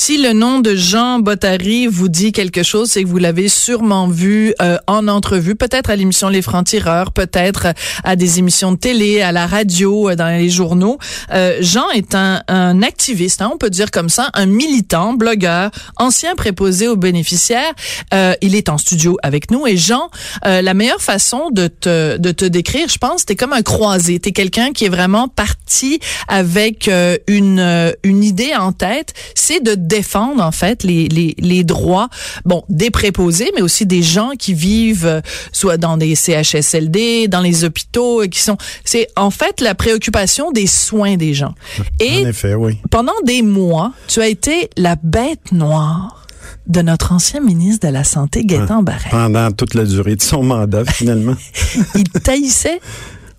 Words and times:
Si 0.00 0.16
le 0.16 0.32
nom 0.32 0.60
de 0.60 0.76
Jean 0.76 1.18
Bottary 1.18 1.88
vous 1.88 2.08
dit 2.08 2.30
quelque 2.30 2.62
chose, 2.62 2.88
c'est 2.88 3.02
que 3.02 3.08
vous 3.08 3.18
l'avez 3.18 3.48
sûrement 3.48 4.06
vu 4.06 4.54
euh, 4.62 4.78
en 4.86 5.08
entrevue, 5.08 5.56
peut-être 5.56 5.90
à 5.90 5.96
l'émission 5.96 6.28
Les 6.28 6.40
Francs-Tireurs, 6.40 7.10
peut-être 7.10 7.74
à 8.04 8.14
des 8.14 8.38
émissions 8.38 8.70
de 8.70 8.76
télé, 8.76 9.20
à 9.22 9.32
la 9.32 9.48
radio, 9.48 10.08
euh, 10.10 10.14
dans 10.14 10.28
les 10.28 10.50
journaux. 10.50 10.98
Euh, 11.34 11.58
Jean 11.60 11.90
est 11.90 12.14
un, 12.14 12.42
un 12.46 12.80
activiste, 12.80 13.42
hein, 13.42 13.50
on 13.52 13.58
peut 13.58 13.70
dire 13.70 13.90
comme 13.90 14.08
ça, 14.08 14.30
un 14.34 14.46
militant, 14.46 15.14
blogueur, 15.14 15.72
ancien 15.96 16.36
préposé 16.36 16.86
aux 16.86 16.96
bénéficiaires. 16.96 17.74
il 18.40 18.54
est 18.54 18.68
en 18.68 18.78
studio 18.78 19.18
avec 19.24 19.50
nous. 19.50 19.66
Et 19.66 19.76
Jean, 19.76 20.10
la 20.44 20.74
meilleure 20.74 21.02
façon 21.02 21.50
de 21.50 21.66
te, 21.66 22.16
de 22.16 22.30
te 22.30 22.44
décrire, 22.44 22.88
je 22.88 22.98
pense, 22.98 23.26
t'es 23.26 23.34
comme 23.34 23.52
un 23.52 23.62
croisé. 23.62 24.20
T'es 24.20 24.32
quelqu'un 24.32 24.72
qui 24.72 24.84
est 24.84 24.90
vraiment 24.90 25.26
parti 25.26 25.98
avec 26.28 26.88
une, 27.26 27.94
une 28.04 28.24
idée 28.24 28.54
en 28.54 28.72
tête, 28.72 29.12
c'est 29.34 29.60
de 29.60 29.87
défendre 29.88 30.42
en 30.42 30.52
fait 30.52 30.84
les, 30.84 31.08
les, 31.08 31.34
les 31.38 31.64
droits, 31.64 32.08
bon, 32.44 32.64
des 32.68 32.90
préposés, 32.90 33.50
mais 33.54 33.62
aussi 33.62 33.86
des 33.86 34.02
gens 34.02 34.32
qui 34.38 34.54
vivent 34.54 35.06
euh, 35.06 35.20
soit 35.52 35.76
dans 35.76 35.96
des 35.96 36.14
CHSLD, 36.14 37.28
dans 37.28 37.40
les 37.40 37.64
hôpitaux, 37.64 38.22
qui 38.30 38.40
sont, 38.40 38.56
c'est 38.84 39.08
en 39.16 39.30
fait 39.30 39.60
la 39.60 39.74
préoccupation 39.74 40.52
des 40.52 40.66
soins 40.66 41.16
des 41.16 41.34
gens. 41.34 41.54
Et 42.00 42.24
en 42.24 42.28
effet, 42.28 42.54
oui. 42.54 42.78
pendant 42.90 43.18
des 43.24 43.42
mois, 43.42 43.92
tu 44.06 44.20
as 44.20 44.28
été 44.28 44.70
la 44.76 44.96
bête 44.96 45.52
noire 45.52 46.26
de 46.66 46.82
notre 46.82 47.12
ancien 47.12 47.40
ministre 47.40 47.86
de 47.88 47.92
la 47.92 48.04
Santé, 48.04 48.44
Gaétan 48.44 48.82
Barret. 48.82 49.08
Pendant 49.10 49.50
toute 49.52 49.74
la 49.74 49.84
durée 49.84 50.16
de 50.16 50.22
son 50.22 50.42
mandat, 50.42 50.84
finalement. 50.84 51.34
Il 51.94 52.08
taillissait. 52.10 52.80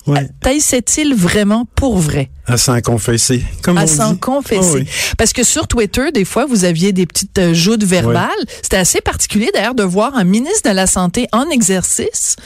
Ouais. 0.10 0.30
Taillissait-il 0.42 1.16
vraiment 1.16 1.66
pour 1.76 1.98
vrai? 1.98 2.30
À 2.48 2.58
s'en 2.58 2.82
confesser. 2.82 3.44
Comme 3.62 3.78
à 3.78 3.86
s'en 3.86 4.16
confesser. 4.16 4.70
Oh 4.72 4.76
oui. 4.78 4.88
Parce 5.18 5.34
que 5.34 5.44
sur 5.44 5.68
Twitter, 5.68 6.12
des 6.12 6.26
fois, 6.26 6.48
vous 6.48 6.66
aviez 6.66 6.92
des 6.94 7.06
petites 7.06 7.38
euh, 7.38 7.54
joutes 7.54 7.84
verbales. 7.84 8.30
Oui. 8.40 8.54
C'était 8.64 8.78
assez 8.78 9.02
particulier, 9.02 9.52
d'ailleurs, 9.54 9.76
de 9.76 9.84
voir 9.84 10.16
un 10.16 10.24
ministre 10.24 10.70
de 10.70 10.76
la 10.76 10.88
Santé 10.88 11.28
en 11.32 11.48
exercice 11.50 12.38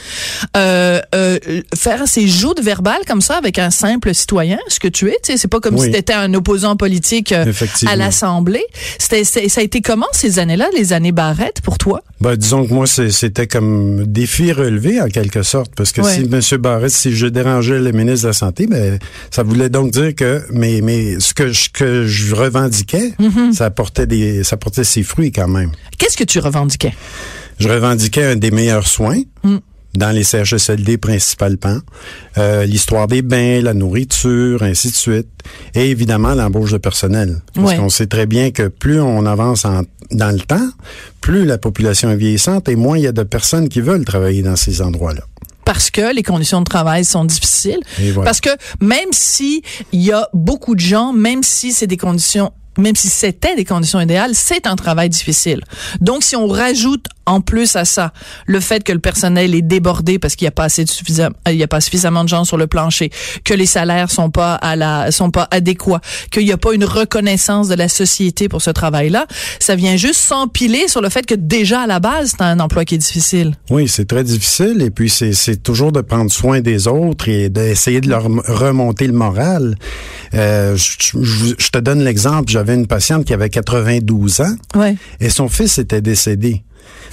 euh, 0.56 1.00
euh, 1.14 1.38
faire 1.74 2.06
ses 2.06 2.28
joutes 2.28 2.60
verbales 2.60 3.00
comme 3.06 3.22
ça 3.22 3.36
avec 3.36 3.58
un 3.58 3.70
simple 3.70 4.14
citoyen, 4.14 4.58
ce 4.68 4.78
que 4.78 4.88
tu 4.88 5.08
es. 5.08 5.16
C'est 5.22 5.48
pas 5.48 5.60
comme 5.60 5.76
oui. 5.76 5.86
si 5.86 5.90
tu 5.90 5.96
étais 5.96 6.12
un 6.12 6.34
opposant 6.34 6.76
politique 6.76 7.32
euh, 7.32 7.50
à 7.86 7.96
l'Assemblée. 7.96 8.64
C'était, 8.98 9.24
ça 9.24 9.60
a 9.60 9.64
été 9.64 9.80
comment 9.80 10.06
ces 10.12 10.38
années-là, 10.38 10.68
les 10.76 10.92
années 10.92 11.12
Barrette, 11.12 11.62
pour 11.62 11.78
toi? 11.78 12.02
Ben, 12.20 12.36
disons 12.36 12.66
que 12.66 12.72
moi, 12.72 12.86
c'était 12.86 13.46
comme 13.46 14.04
défi 14.06 14.52
relevé, 14.52 15.00
en 15.00 15.08
quelque 15.08 15.42
sorte. 15.42 15.72
Parce 15.74 15.92
que 15.92 16.02
si 16.02 16.20
M. 16.20 16.40
Barrette, 16.60 16.90
si 16.90 17.14
je 17.14 17.26
le 17.60 17.92
ministre 17.92 18.22
de 18.22 18.28
la 18.28 18.32
Santé, 18.32 18.66
ben, 18.66 18.98
ça 19.30 19.42
voulait 19.42 19.68
donc 19.68 19.90
dire 19.90 20.14
que 20.14 20.42
mais 20.52 20.80
mais 20.82 21.18
ce 21.20 21.34
que 21.34 21.52
je, 21.52 21.70
que 21.70 22.06
je 22.06 22.34
revendiquais, 22.34 23.14
mm 23.18 23.28
-hmm. 23.28 23.52
ça 23.52 23.70
portait 23.70 24.06
des 24.06 24.44
ça 24.44 24.56
portait 24.56 24.84
ses 24.84 25.02
fruits 25.02 25.32
quand 25.32 25.48
même. 25.48 25.70
Qu'est-ce 25.98 26.16
que 26.16 26.24
tu 26.24 26.38
revendiquais? 26.40 26.94
Je 27.58 27.68
revendiquais 27.68 28.24
un 28.32 28.36
des 28.36 28.50
meilleurs 28.50 28.86
soins. 28.86 29.22
Mm. 29.42 29.58
Dans 29.96 30.10
les 30.10 30.24
CHSLD 30.24 30.98
principalement, 30.98 31.78
euh, 32.36 32.66
l'histoire 32.66 33.06
des 33.06 33.22
bains, 33.22 33.62
la 33.62 33.74
nourriture, 33.74 34.64
ainsi 34.64 34.88
de 34.90 34.96
suite, 34.96 35.28
et 35.76 35.88
évidemment 35.88 36.34
l'embauche 36.34 36.72
de 36.72 36.78
personnel. 36.78 37.42
Parce 37.54 37.70
ouais. 37.70 37.76
qu'on 37.76 37.90
sait 37.90 38.08
très 38.08 38.26
bien 38.26 38.50
que 38.50 38.66
plus 38.66 39.00
on 39.00 39.24
avance 39.24 39.64
en, 39.64 39.82
dans 40.10 40.32
le 40.32 40.40
temps, 40.40 40.68
plus 41.20 41.44
la 41.44 41.58
population 41.58 42.10
est 42.10 42.16
vieillissante 42.16 42.68
et 42.68 42.74
moins 42.74 42.98
il 42.98 43.04
y 43.04 43.06
a 43.06 43.12
de 43.12 43.22
personnes 43.22 43.68
qui 43.68 43.80
veulent 43.80 44.04
travailler 44.04 44.42
dans 44.42 44.56
ces 44.56 44.82
endroits-là 44.82 45.22
parce 45.64 45.90
que 45.90 46.14
les 46.14 46.22
conditions 46.22 46.60
de 46.60 46.64
travail 46.64 47.04
sont 47.04 47.24
difficiles. 47.24 47.80
Voilà. 47.98 48.24
Parce 48.24 48.40
que 48.40 48.50
même 48.80 49.12
si 49.12 49.62
il 49.92 50.02
y 50.02 50.12
a 50.12 50.28
beaucoup 50.32 50.74
de 50.74 50.80
gens, 50.80 51.12
même 51.12 51.42
si 51.42 51.72
c'est 51.72 51.86
des 51.86 51.96
conditions 51.96 52.52
même 52.78 52.96
si 52.96 53.08
c'était 53.08 53.54
des 53.54 53.64
conditions 53.64 54.00
idéales, 54.00 54.32
c'est 54.34 54.66
un 54.66 54.76
travail 54.76 55.08
difficile. 55.08 55.62
Donc, 56.00 56.22
si 56.22 56.36
on 56.36 56.46
rajoute 56.46 57.06
en 57.26 57.40
plus 57.40 57.76
à 57.76 57.84
ça 57.84 58.12
le 58.46 58.60
fait 58.60 58.84
que 58.84 58.92
le 58.92 58.98
personnel 58.98 59.54
est 59.54 59.62
débordé 59.62 60.18
parce 60.18 60.36
qu'il 60.36 60.44
n'y 60.44 60.48
a 60.48 60.52
pas 60.52 60.64
assez 60.64 60.84
de 60.84 60.90
suffisamment, 60.90 61.34
il 61.46 61.56
y 61.56 61.62
a 61.62 61.68
pas 61.68 61.80
suffisamment 61.80 62.24
de 62.24 62.28
gens 62.28 62.44
sur 62.44 62.56
le 62.56 62.66
plancher, 62.66 63.10
que 63.44 63.54
les 63.54 63.66
salaires 63.66 64.10
sont 64.10 64.30
pas 64.30 64.54
à 64.54 64.76
la, 64.76 65.10
sont 65.10 65.30
pas 65.30 65.48
adéquats, 65.50 66.00
qu'il 66.30 66.44
n'y 66.44 66.52
a 66.52 66.58
pas 66.58 66.74
une 66.74 66.84
reconnaissance 66.84 67.68
de 67.68 67.74
la 67.74 67.88
société 67.88 68.48
pour 68.48 68.62
ce 68.62 68.70
travail-là, 68.70 69.26
ça 69.58 69.74
vient 69.74 69.96
juste 69.96 70.20
s'empiler 70.20 70.88
sur 70.88 71.00
le 71.00 71.08
fait 71.08 71.24
que 71.24 71.34
déjà 71.34 71.82
à 71.82 71.86
la 71.86 72.00
base 72.00 72.32
c'est 72.32 72.42
un 72.42 72.60
emploi 72.60 72.84
qui 72.84 72.96
est 72.96 72.98
difficile. 72.98 73.54
Oui, 73.70 73.88
c'est 73.88 74.06
très 74.06 74.24
difficile 74.24 74.82
et 74.82 74.90
puis 74.90 75.08
c'est 75.08 75.62
toujours 75.62 75.92
de 75.92 76.00
prendre 76.00 76.30
soin 76.30 76.60
des 76.60 76.88
autres 76.88 77.28
et 77.28 77.48
d'essayer 77.48 78.00
de 78.00 78.08
leur 78.08 78.24
remonter 78.24 79.06
le 79.06 79.12
moral. 79.12 79.76
Euh, 80.34 80.76
je, 80.76 81.54
je 81.58 81.68
te 81.70 81.78
donne 81.78 82.02
l'exemple. 82.04 82.50
J'avais 82.64 82.80
une 82.80 82.86
patiente 82.86 83.26
qui 83.26 83.34
avait 83.34 83.50
92 83.50 84.40
ans 84.40 84.56
ouais. 84.74 84.96
et 85.20 85.28
son 85.28 85.50
fils 85.50 85.76
était 85.76 86.00
décédé. 86.00 86.62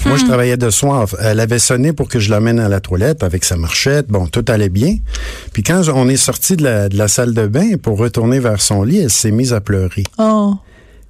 Moi, 0.06 0.16
je 0.16 0.24
travaillais 0.24 0.56
de 0.56 0.70
soir. 0.70 1.10
Elle 1.20 1.42
avait 1.42 1.60
sonné 1.60 1.92
pour 1.92 2.08
que 2.08 2.20
je 2.20 2.30
l'amène 2.30 2.58
à 2.58 2.70
la 2.70 2.80
toilette 2.80 3.22
avec 3.22 3.44
sa 3.44 3.58
marchette. 3.58 4.08
Bon, 4.08 4.28
tout 4.28 4.46
allait 4.48 4.70
bien. 4.70 4.96
Puis 5.52 5.62
quand 5.62 5.82
on 5.94 6.08
est 6.08 6.16
sorti 6.16 6.56
de 6.56 6.64
la, 6.64 6.88
de 6.88 6.98
la 6.98 7.10
salle 7.10 7.34
de 7.34 7.48
bain 7.48 7.76
pour 7.82 7.98
retourner 7.98 8.40
vers 8.40 8.62
son 8.62 8.84
lit, 8.84 9.00
elle 9.00 9.10
s'est 9.10 9.32
mise 9.32 9.52
à 9.52 9.60
pleurer. 9.60 10.06
Oh. 10.18 10.56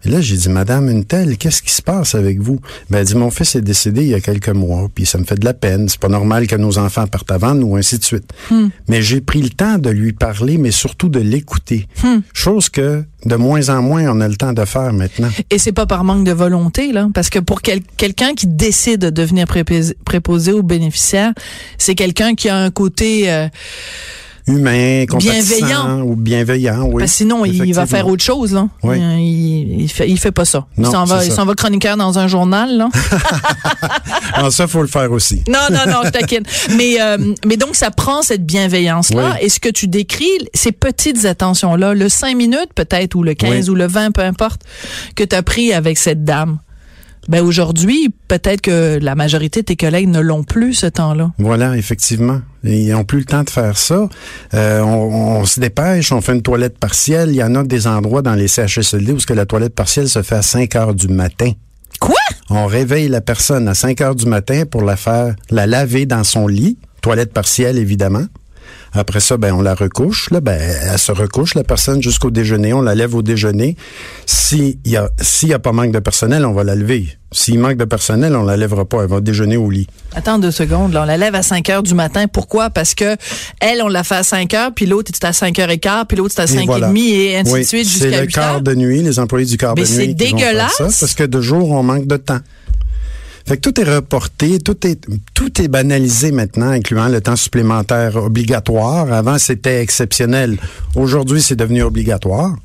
Et 0.05 0.09
là, 0.09 0.21
j'ai 0.21 0.35
dit, 0.35 0.49
Madame 0.49 0.89
une 0.89 1.05
telle, 1.05 1.37
qu'est-ce 1.37 1.61
qui 1.61 1.71
se 1.71 1.81
passe 1.81 2.15
avec 2.15 2.39
vous? 2.39 2.59
Ben, 2.89 2.99
elle 2.99 3.05
dit, 3.05 3.15
mon 3.15 3.29
fils 3.29 3.55
est 3.55 3.61
décédé 3.61 4.01
il 4.01 4.09
y 4.09 4.13
a 4.13 4.19
quelques 4.19 4.49
mois, 4.49 4.89
puis 4.93 5.05
ça 5.05 5.17
me 5.17 5.23
fait 5.23 5.39
de 5.39 5.45
la 5.45 5.53
peine. 5.53 5.89
C'est 5.89 5.99
pas 5.99 6.09
normal 6.09 6.47
que 6.47 6.55
nos 6.55 6.77
enfants 6.77 7.07
partent 7.07 7.31
avant 7.31 7.53
nous, 7.53 7.75
ainsi 7.75 7.97
de 7.97 8.03
suite. 8.03 8.31
Hmm. 8.49 8.69
Mais 8.87 9.01
j'ai 9.01 9.21
pris 9.21 9.41
le 9.41 9.49
temps 9.49 9.77
de 9.77 9.89
lui 9.89 10.13
parler, 10.13 10.57
mais 10.57 10.71
surtout 10.71 11.09
de 11.09 11.19
l'écouter. 11.19 11.87
Hmm. 12.03 12.19
Chose 12.33 12.69
que 12.69 13.03
de 13.25 13.35
moins 13.35 13.69
en 13.69 13.81
moins 13.81 14.09
on 14.09 14.19
a 14.19 14.27
le 14.27 14.35
temps 14.35 14.53
de 14.53 14.65
faire 14.65 14.93
maintenant. 14.93 15.29
Et 15.49 15.59
c'est 15.59 15.71
pas 15.71 15.85
par 15.85 16.03
manque 16.03 16.25
de 16.25 16.31
volonté, 16.31 16.91
là, 16.91 17.07
parce 17.13 17.29
que 17.29 17.39
pour 17.39 17.61
quel 17.61 17.81
quelqu'un 17.97 18.33
qui 18.33 18.47
décide 18.47 19.01
de 19.01 19.09
devenir 19.09 19.45
préposé, 19.45 19.95
préposé 20.05 20.51
aux 20.51 20.63
bénéficiaires, 20.63 21.33
c'est 21.77 21.95
quelqu'un 21.95 22.33
qui 22.33 22.49
a 22.49 22.57
un 22.57 22.71
côté 22.71 23.31
euh, 23.31 23.47
humain, 24.47 25.05
bienveillant 25.17 26.01
ou 26.01 26.15
bienveillant, 26.15 26.83
oui. 26.83 26.99
Parce 26.99 27.13
sinon, 27.13 27.45
il 27.45 27.73
va 27.73 27.85
faire 27.85 28.07
autre 28.07 28.23
chose, 28.23 28.53
là. 28.53 28.67
Oui. 28.83 28.97
Il, 28.99 29.81
il, 29.81 29.89
fait, 29.89 30.09
il 30.09 30.17
fait 30.17 30.31
pas 30.31 30.45
ça. 30.45 30.65
Non, 30.77 30.89
il 30.89 30.91
s'en 30.91 31.05
va, 31.05 31.21
ça. 31.21 31.55
chroniqueur 31.55 31.97
dans 31.97 32.19
un 32.19 32.27
journal, 32.27 32.77
là. 32.77 32.89
non, 34.41 34.49
ça, 34.49 34.67
faut 34.67 34.81
le 34.81 34.87
faire 34.87 35.11
aussi. 35.11 35.43
Non, 35.51 35.59
non, 35.69 35.91
non, 35.91 35.99
je 36.05 36.09
taquine. 36.11 36.43
mais, 36.77 37.01
euh, 37.01 37.17
mais 37.45 37.57
donc, 37.57 37.75
ça 37.75 37.91
prend 37.91 38.21
cette 38.21 38.45
bienveillance-là. 38.45 39.31
Oui. 39.33 39.45
Et 39.45 39.49
ce 39.49 39.59
que 39.59 39.69
tu 39.69 39.87
décris, 39.87 40.29
ces 40.53 40.71
petites 40.71 41.25
attentions-là, 41.25 41.93
le 41.93 42.07
5 42.07 42.35
minutes 42.37 42.69
peut-être, 42.73 43.15
ou 43.15 43.23
le 43.23 43.33
15 43.33 43.65
Oui. 43.65 43.69
ou 43.69 43.75
le 43.75 43.87
20, 43.87 44.11
peu 44.11 44.21
importe, 44.21 44.61
que 45.15 45.23
tu 45.23 45.35
as 45.35 45.43
pris 45.43 45.73
avec 45.73 45.97
cette 45.97 46.23
dame? 46.23 46.59
Ben 47.27 47.41
aujourd'hui, 47.43 48.09
peut-être 48.27 48.61
que 48.61 48.99
la 49.01 49.15
majorité 49.15 49.61
de 49.61 49.65
tes 49.65 49.75
collègues 49.75 50.09
ne 50.09 50.19
l'ont 50.19 50.43
plus 50.43 50.73
ce 50.73 50.87
temps-là. 50.87 51.31
Voilà, 51.37 51.77
effectivement. 51.77 52.41
Ils 52.63 52.91
n'ont 52.91 53.03
plus 53.03 53.19
le 53.19 53.25
temps 53.25 53.43
de 53.43 53.49
faire 53.49 53.77
ça. 53.77 54.09
Euh, 54.53 54.81
on, 54.81 55.39
on, 55.39 55.45
se 55.45 55.59
dépêche, 55.59 56.11
on 56.11 56.21
fait 56.21 56.33
une 56.33 56.41
toilette 56.41 56.77
partielle. 56.77 57.29
Il 57.29 57.35
y 57.35 57.43
en 57.43 57.55
a 57.55 57.63
des 57.63 57.87
endroits 57.87 58.21
dans 58.21 58.33
les 58.35 58.47
CHSLD 58.47 59.13
où 59.13 59.19
ce 59.19 59.27
que 59.27 59.33
la 59.33 59.45
toilette 59.45 59.75
partielle 59.75 60.09
se 60.09 60.21
fait 60.23 60.35
à 60.35 60.41
5 60.41 60.75
heures 60.75 60.95
du 60.95 61.07
matin. 61.07 61.51
Quoi? 61.99 62.15
On 62.49 62.65
réveille 62.65 63.07
la 63.07 63.21
personne 63.21 63.67
à 63.67 63.75
5 63.75 64.01
heures 64.01 64.15
du 64.15 64.25
matin 64.25 64.63
pour 64.69 64.81
la 64.81 64.95
faire, 64.95 65.35
la 65.51 65.67
laver 65.67 66.05
dans 66.05 66.23
son 66.23 66.47
lit. 66.47 66.77
Toilette 67.01 67.33
partielle, 67.33 67.77
évidemment. 67.77 68.25
Après 68.93 69.19
ça, 69.21 69.37
ben 69.37 69.53
on 69.53 69.61
la 69.61 69.73
recouche. 69.73 70.29
Là, 70.31 70.41
ben 70.41 70.59
elle 70.59 70.99
se 70.99 71.11
recouche 71.11 71.55
la 71.55 71.63
personne 71.63 72.01
jusqu'au 72.01 72.29
déjeuner. 72.29 72.73
On 72.73 72.81
la 72.81 72.95
lève 72.95 73.15
au 73.15 73.21
déjeuner. 73.21 73.77
S'il 74.25 74.77
y 74.85 74.97
a 74.97 75.09
s'il 75.21 75.49
y 75.49 75.53
a 75.53 75.59
pas 75.59 75.71
manque 75.71 75.91
de 75.91 75.99
personnel, 75.99 76.45
on 76.45 76.53
va 76.53 76.63
la 76.63 76.75
lever. 76.75 77.07
S'il 77.33 77.59
manque 77.59 77.77
de 77.77 77.85
personnel, 77.85 78.35
on 78.35 78.43
la 78.43 78.57
lèvera 78.57 78.83
pas. 78.83 79.03
Elle 79.03 79.09
va 79.09 79.21
déjeuner 79.21 79.55
au 79.55 79.69
lit. 79.69 79.87
Attends 80.13 80.37
deux 80.37 80.51
secondes. 80.51 80.91
Là. 80.91 81.03
On 81.03 81.05
la 81.05 81.15
lève 81.15 81.35
à 81.35 81.43
5 81.43 81.69
heures 81.69 81.83
du 81.83 81.93
matin. 81.93 82.25
Pourquoi? 82.27 82.69
Parce 82.69 82.93
que 82.93 83.15
elle, 83.61 83.81
on 83.81 83.87
la 83.87 84.03
fait 84.03 84.15
à 84.15 84.23
5 84.23 84.53
heures, 84.53 84.71
puis 84.75 84.85
l'autre 84.85 85.11
est 85.13 85.25
à 85.25 85.31
5 85.31 85.57
heures 85.59 85.69
et 85.69 85.77
quart, 85.77 86.05
puis 86.05 86.17
l'autre 86.17 86.37
est 86.37 86.41
à 86.41 86.47
5 86.47 86.63
et, 86.63 86.81
demi, 86.81 87.11
et 87.11 87.37
ainsi 87.37 87.53
de 87.53 87.63
suite 87.63 87.87
jusqu'à 87.87 88.07
8 88.07 88.13
C'est 88.13 88.21
le 88.21 88.27
quart 88.27 88.61
de 88.61 88.75
nuit, 88.75 89.01
les 89.01 89.19
employés 89.19 89.45
du 89.45 89.55
quart 89.55 89.75
Mais 89.77 89.83
de 89.83 89.87
nuit. 89.87 89.95
c'est 89.95 90.07
dégueulasse. 90.13 90.73
Ça, 90.77 90.83
parce 90.83 91.13
que 91.13 91.23
de 91.23 91.39
jour, 91.39 91.71
on 91.71 91.83
manque 91.83 92.07
de 92.07 92.17
temps. 92.17 92.39
Fait 93.45 93.57
que 93.57 93.69
tout 93.69 93.79
est 93.79 93.95
reporté, 93.95 94.59
tout 94.59 94.85
est 94.85 95.05
tout 95.33 95.61
est 95.61 95.67
banalisé 95.67 96.31
maintenant, 96.31 96.69
incluant 96.69 97.07
le 97.07 97.21
temps 97.21 97.35
supplémentaire 97.35 98.15
obligatoire. 98.15 99.11
Avant, 99.11 99.37
c'était 99.37 99.81
exceptionnel. 99.81 100.57
Aujourd'hui, 100.95 101.41
c'est 101.41 101.55
devenu 101.55 101.83
obligatoire. 101.83 102.55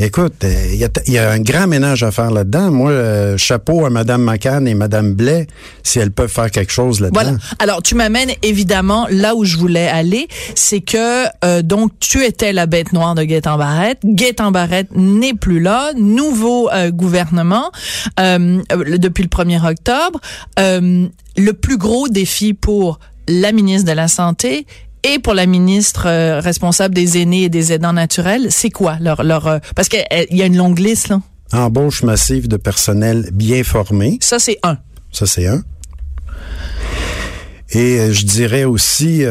Écoute, 0.00 0.44
il 0.44 0.48
euh, 0.84 0.88
y, 1.08 1.18
a 1.18 1.30
un 1.30 1.40
grand 1.40 1.66
ménage 1.66 2.04
à 2.04 2.12
faire 2.12 2.30
là-dedans. 2.30 2.70
Moi, 2.70 2.90
euh, 2.92 3.36
chapeau 3.36 3.84
à 3.84 3.90
Mme 3.90 4.22
McCann 4.22 4.68
et 4.68 4.74
Mme 4.74 5.14
Blais, 5.14 5.48
si 5.82 5.98
elles 5.98 6.12
peuvent 6.12 6.30
faire 6.30 6.52
quelque 6.52 6.70
chose 6.70 7.00
là-dedans. 7.00 7.20
Voilà. 7.20 7.36
Alors, 7.58 7.82
tu 7.82 7.96
m'amènes 7.96 8.30
évidemment 8.42 9.08
là 9.10 9.34
où 9.34 9.44
je 9.44 9.56
voulais 9.56 9.88
aller, 9.88 10.28
c'est 10.54 10.82
que 10.82 11.24
euh, 11.44 11.62
donc 11.62 11.90
tu 11.98 12.24
étais 12.24 12.52
la 12.52 12.66
bête 12.66 12.92
noire 12.92 13.16
de 13.16 13.24
Gaétan 13.24 13.58
Barrette. 13.58 13.98
Gaétan 14.04 14.52
Barrette 14.52 14.88
n'est 14.94 15.34
plus 15.34 15.58
là. 15.58 15.90
Nouveau 15.96 16.70
gouvernement 16.90 17.72
depuis 18.16 19.24
le 19.24 19.28
1er 19.28 19.68
octobre. 19.68 20.20
le 20.56 21.52
plus 21.52 21.76
gros 21.76 22.08
défi 22.08 22.54
pour 22.54 23.00
la 23.28 23.52
ministre 23.52 23.88
de 23.88 23.92
la 23.94 24.08
Santé 24.08 24.66
et 25.04 25.18
pour 25.18 25.34
la 25.34 25.46
ministre 25.46 26.06
euh, 26.06 26.40
responsable 26.40 26.94
des 26.94 27.18
aînés 27.18 27.44
et 27.44 27.48
des 27.48 27.72
aidants 27.72 27.92
naturels, 27.92 28.48
c'est 28.50 28.70
quoi 28.70 28.96
leur 29.00 29.22
leur 29.22 29.46
euh, 29.46 29.58
parce 29.74 29.88
qu'il 29.88 30.04
y 30.30 30.42
a 30.42 30.46
une 30.46 30.56
longue 30.56 30.78
liste 30.78 31.08
là. 31.08 31.20
Embauche 31.52 32.02
massive 32.02 32.46
de 32.46 32.56
personnel 32.56 33.28
bien 33.32 33.64
formé. 33.64 34.18
Ça 34.20 34.38
c'est 34.38 34.58
un. 34.62 34.78
Ça 35.12 35.26
c'est 35.26 35.46
un. 35.46 35.62
Et 37.70 37.98
euh, 37.98 38.12
je 38.12 38.24
dirais 38.24 38.64
aussi 38.64 39.24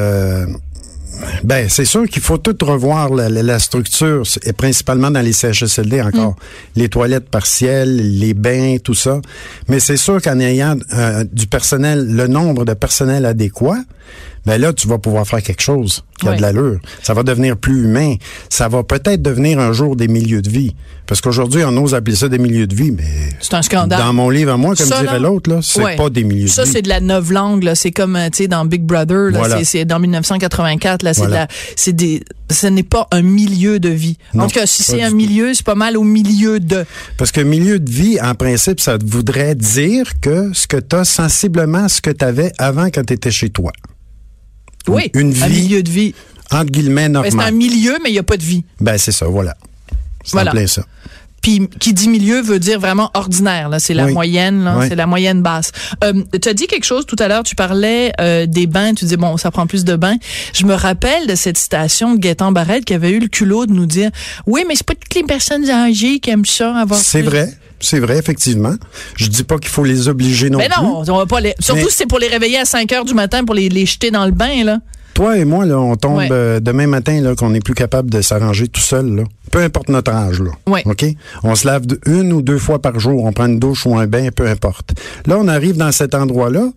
ben, 1.44 1.68
c'est 1.68 1.86
sûr 1.86 2.06
qu'il 2.08 2.22
faut 2.22 2.38
tout 2.38 2.56
revoir 2.64 3.12
la, 3.12 3.60
structure, 3.60 4.22
et 4.44 4.54
principalement 4.54 5.10
dans 5.10 5.22
les 5.22 5.34
CHSLD 5.34 6.02
encore. 6.02 6.32
Mm. 6.32 6.36
Les 6.76 6.90
toilettes 6.90 7.30
partielles, 7.30 8.20
les 8.20 8.36
bains, 8.36 8.78
tout 8.84 8.94
ça. 8.94 9.20
Mais 9.68 9.80
c'est 9.80 9.98
sûr 9.98 10.22
qu'en 10.22 10.40
ayant 10.40 10.76
du 11.32 11.48
personnel, 11.48 12.06
le 12.08 12.28
nombre 12.28 12.66
de 12.66 12.74
personnel 12.74 13.26
adéquat, 13.26 13.80
ben 14.48 14.62
là, 14.62 14.72
tu 14.72 14.88
vas 14.88 14.98
pouvoir 14.98 15.28
faire 15.28 15.44
quelque 15.44 15.62
chose 15.62 16.06
qui 16.18 16.28
a 16.30 16.34
de 16.34 16.42
l'allure. 16.42 16.80
Ça 17.04 17.14
va 17.14 17.24
devenir 17.24 17.58
plus 17.58 17.84
humain. 17.84 18.16
Ça 18.50 18.70
va 18.70 18.82
peut-être 18.82 19.22
devenir 19.22 19.60
un 19.60 19.74
jour 19.74 19.98
des 19.98 20.08
milieux 20.08 20.42
de 20.42 20.50
vie. 20.50 20.74
Parce 21.06 21.20
qu'aujourd'hui, 21.20 21.64
on 21.66 21.76
ose 21.76 21.94
appeler 21.94 22.16
ça 22.16 22.30
des 22.30 22.38
milieux 22.38 22.66
de 22.66 22.74
vie, 22.74 22.92
mais... 22.92 23.30
C'est 23.42 23.56
un 23.56 23.62
scandale. 23.62 24.00
Dans 24.00 24.14
mon 24.14 24.30
livre 24.30 24.54
à 24.54 24.58
moi, 24.58 24.74
comme 24.76 24.88
dirait 24.88 25.20
l'autre, 25.20 25.50
là, 25.50 25.60
c'est 25.62 25.98
pas 25.98 26.10
des 26.10 26.24
milieux 26.24 26.44
de 26.44 26.48
vie. 26.48 26.54
Ça, 26.54 26.66
c'est 26.66 26.82
de 26.82 26.88
la 26.88 27.02
neuve 27.02 27.34
langue, 27.34 27.64
là. 27.64 27.76
C'est 27.76 27.92
comme, 27.92 28.16
euh, 28.16 28.30
tu 28.30 28.44
sais, 28.44 28.48
dans 28.48 28.64
Big 28.64 28.84
Brother, 28.84 29.32
là. 29.32 29.64
C'est 29.66 29.84
dans 29.84 30.00
1984, 30.00 31.04
là. 31.04 31.14
C'est 31.14 31.26
de 31.26 31.32
la... 31.32 31.48
C'est 31.76 31.94
des... 31.94 32.24
Ce 32.50 32.68
n'est 32.68 32.84
pas 32.84 33.06
un 33.12 33.24
milieu 33.24 33.80
de 33.82 33.90
vie. 33.90 34.18
en 34.34 34.48
tout 34.48 34.60
cas, 34.60 34.66
si 34.66 34.84
c'est 34.84 35.04
un 35.04 35.12
milieu, 35.12 35.54
c'est 35.54 35.66
pas 35.66 35.76
mal 35.76 35.98
au 35.98 36.04
milieu 36.04 36.62
de... 36.62 36.86
Parce 37.18 37.34
que 37.34 37.42
milieu 37.42 37.80
de 37.80 37.92
vie, 37.92 38.18
en 38.22 38.34
principe, 38.34 38.80
ça 38.80 38.98
voudrait 39.06 39.56
dire 39.56 40.22
que 40.22 40.52
ce 40.54 40.68
que 40.68 40.78
tu 40.78 40.96
as 40.96 41.04
sensiblement 41.04 41.90
ce 41.90 42.00
que 42.00 42.12
tu 42.12 42.24
avais 42.24 42.54
avant 42.58 42.86
quand 42.86 43.06
tu 43.06 43.14
étais 43.14 43.32
chez 43.32 43.50
toi. 43.50 43.74
Oui, 44.88 45.12
une 45.14 45.32
vie, 45.32 45.44
un 45.44 45.50
milieu 45.50 45.84
de 45.84 45.90
vie. 45.90 46.14
Entre 46.52 46.72
guillemets, 46.72 47.10
normal. 47.10 47.32
c'est 47.32 47.42
un 47.42 47.52
milieu, 47.52 47.98
mais 48.04 48.10
il 48.10 48.14
n'y 48.14 48.20
a 48.20 48.24
pas 48.24 48.38
de 48.38 48.44
vie. 48.44 48.64
Ben, 48.80 48.98
c'est 48.98 49.12
ça, 49.12 49.26
voilà. 49.28 49.56
C'est 50.24 50.34
voilà. 50.34 50.52
plein 50.52 50.68
ça. 50.68 50.84
Puis 51.42 51.70
qui 51.80 51.94
dit 51.94 52.10
milieu 52.10 52.42
veut 52.42 52.60
dire 52.60 52.80
vraiment 52.80 53.12
ordinaire. 53.14 53.70
Là, 53.70 53.80
c'est 53.80 53.94
la 53.94 54.08
moyenne, 54.08 54.64
là, 54.64 54.80
c'est 54.88 54.96
la 54.96 55.06
moyenne 55.06 55.42
basse. 55.42 55.72
Euh, 56.04 56.14
tu 56.42 56.50
as 56.50 56.54
dit 56.54 56.68
quelque 56.68 56.84
chose 56.84 57.06
tout 57.06 57.16
à 57.20 57.28
l'heure. 57.28 57.44
Tu 57.44 57.56
parlais 57.56 58.12
euh, 58.20 58.46
des 58.48 58.68
bains. 58.68 58.94
Tu 58.94 59.06
dis 59.06 59.18
bon, 59.18 59.38
ça 59.38 59.52
prend 59.52 59.68
plus 59.68 59.86
de 59.86 59.96
bains. 59.96 60.18
Je 60.54 60.66
me 60.66 60.74
rappelle 60.74 61.28
de 61.28 61.36
cette 61.36 61.58
citation 61.58 62.16
de 62.16 62.20
Gaëtan 62.20 62.52
Barrette 62.52 62.86
qui 62.86 62.94
avait 62.94 63.12
eu 63.12 63.20
le 63.20 63.28
culot 63.28 63.66
de 63.66 63.72
nous 63.72 63.86
dire 63.86 64.10
oui, 64.46 64.66
mais 64.68 64.76
c'est 64.76 64.86
pas 64.86 64.96
toutes 64.96 65.16
les 65.16 65.24
personnes 65.24 65.70
âgées 65.70 66.20
qui 66.20 66.32
aiment 66.32 66.46
ça 66.46 66.76
avoir. 66.76 67.00
C'est 67.00 67.22
vrai. 67.22 67.54
C'est 67.80 68.00
vrai, 68.00 68.18
effectivement. 68.18 68.74
Je 69.16 69.28
dis 69.28 69.44
pas 69.44 69.58
qu'il 69.58 69.70
faut 69.70 69.84
les 69.84 70.08
obliger 70.08 70.50
non 70.50 70.58
mais 70.58 70.70
non, 70.70 71.04
on 71.08 71.18
va 71.18 71.26
pas 71.26 71.40
les... 71.40 71.54
Surtout 71.60 71.90
si 71.90 71.98
c'est 71.98 72.08
pour 72.08 72.20
les 72.20 72.28
réveiller 72.28 72.60
à 72.60 72.66
5 72.66 72.92
heures 72.92 73.06
du 73.06 73.14
matin 73.14 73.44
pour 73.44 73.56
les, 73.56 73.70
les 73.70 73.86
jeter 73.86 74.12
dans 74.12 74.26
le 74.26 74.32
bain, 74.32 74.64
là. 74.64 74.80
Toi 75.18 75.40
et 75.40 75.46
moi, 75.46 75.66
là, 75.66 75.80
on 75.80 75.96
tombe 75.96 76.22
euh, 76.30 76.60
demain 76.60 76.86
matin 76.86 77.20
là, 77.22 77.34
qu'on 77.34 77.50
n'est 77.50 77.60
plus 77.60 77.74
capable 77.74 78.08
de 78.08 78.22
s'arranger 78.22 78.68
tout 78.68 78.82
seul. 78.82 79.16
Là. 79.16 79.24
Peu 79.52 79.64
importe 79.64 79.90
notre 79.90 80.12
âge. 80.12 80.40
Là. 80.40 80.52
OK? 80.86 81.06
On 81.42 81.56
se 81.56 81.66
lave 81.66 81.86
une 82.06 82.32
ou 82.34 82.44
deux 82.44 82.60
fois 82.60 82.80
par 82.84 83.00
jour. 83.00 83.24
On 83.24 83.34
prend 83.34 83.48
une 83.48 83.58
douche 83.58 83.88
ou 83.88 83.98
un 83.98 84.06
bain, 84.06 84.30
peu 84.30 84.48
importe. 84.48 84.92
Là, 85.26 85.38
on 85.40 85.48
arrive 85.48 85.76
dans 85.76 85.92
cet 85.92 86.14
endroit-là. 86.14 86.68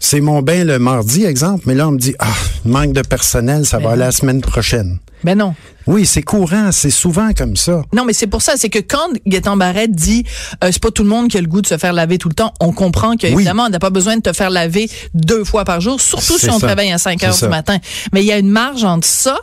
C'est 0.00 0.20
mon 0.20 0.42
bain 0.42 0.64
le 0.64 0.80
mardi, 0.80 1.24
exemple, 1.24 1.62
mais 1.66 1.74
là, 1.74 1.86
on 1.86 1.92
me 1.92 1.98
dit, 1.98 2.16
ah, 2.18 2.26
manque 2.64 2.92
de 2.92 3.02
personnel, 3.02 3.64
ça 3.64 3.78
va 3.78 3.90
aller 3.90 4.00
la 4.00 4.10
semaine 4.10 4.40
prochaine. 4.40 4.98
Ben 5.24 5.36
non. 5.36 5.54
Oui, 5.86 6.04
c'est 6.04 6.22
courant, 6.22 6.72
c'est 6.72 6.90
souvent 6.90 7.30
comme 7.32 7.56
ça. 7.56 7.82
Non, 7.92 8.04
mais 8.04 8.12
c'est 8.12 8.26
pour 8.26 8.42
ça, 8.42 8.54
c'est 8.56 8.68
que 8.68 8.80
quand 8.80 9.08
Gaëtan 9.26 9.56
Barrette 9.56 9.92
dit 9.92 10.24
euh, 10.64 10.70
c'est 10.72 10.82
pas 10.82 10.90
tout 10.90 11.04
le 11.04 11.08
monde 11.08 11.28
qui 11.28 11.38
a 11.38 11.40
le 11.40 11.46
goût 11.46 11.62
de 11.62 11.66
se 11.66 11.78
faire 11.78 11.92
laver 11.92 12.18
tout 12.18 12.28
le 12.28 12.34
temps, 12.34 12.52
on 12.60 12.72
comprend 12.72 13.16
qu'évidemment, 13.16 13.64
on 13.66 13.70
n'a 13.70 13.78
pas 13.78 13.90
besoin 13.90 14.16
de 14.16 14.22
te 14.22 14.32
faire 14.32 14.50
laver 14.50 14.90
deux 15.14 15.44
fois 15.44 15.64
par 15.64 15.80
jour, 15.80 16.00
surtout 16.00 16.38
si 16.38 16.50
on 16.50 16.58
travaille 16.58 16.90
à 16.92 16.98
5 16.98 17.22
heures 17.24 17.36
du 17.36 17.48
matin. 17.48 17.78
Mais 18.12 18.22
il 18.22 18.26
y 18.26 18.32
a 18.32 18.38
une 18.38 18.50
marge 18.50 18.84
entre 18.84 19.06
ça 19.06 19.38